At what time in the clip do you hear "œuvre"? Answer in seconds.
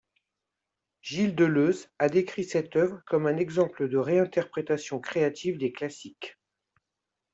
2.75-3.03